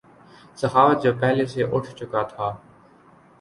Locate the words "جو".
1.03-1.11